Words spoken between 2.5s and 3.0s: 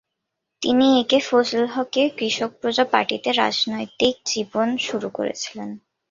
প্রজা